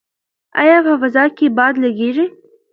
[0.61, 2.25] ایا په فضا کې باد لګیږي؟